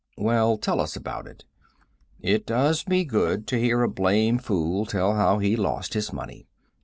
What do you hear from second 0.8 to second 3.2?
us about it. It does me